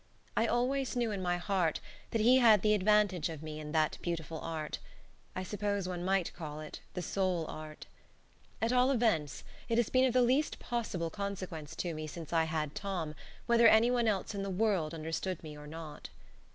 I 0.35 0.47
always 0.47 0.95
knew 0.95 1.11
in 1.11 1.21
my 1.21 1.37
heart 1.37 1.79
that 2.09 2.21
he 2.21 2.39
had 2.39 2.63
the 2.63 2.73
advantage 2.73 3.29
of 3.29 3.43
me 3.43 3.59
in 3.59 3.71
that 3.73 3.99
beautiful 4.01 4.39
art: 4.39 4.79
I 5.35 5.43
suppose 5.43 5.87
one 5.87 6.03
might 6.03 6.33
call 6.33 6.59
it 6.59 6.81
the 6.95 7.03
soul 7.03 7.45
art. 7.47 7.85
At 8.63 8.73
all 8.73 8.89
events, 8.89 9.43
it 9.69 9.77
has 9.77 9.91
been 9.91 10.05
of 10.05 10.13
the 10.13 10.23
least 10.23 10.57
possible 10.57 11.11
consequence 11.11 11.75
to 11.75 11.93
me 11.93 12.07
since 12.07 12.33
I 12.33 12.45
had 12.45 12.73
Tom, 12.73 13.13
whether 13.45 13.67
any 13.67 13.91
one 13.91 14.07
else 14.07 14.33
in 14.33 14.41
the 14.41 14.49
world 14.49 14.95
understood 14.95 15.43
me 15.43 15.55
or 15.55 15.67
not. 15.67 16.09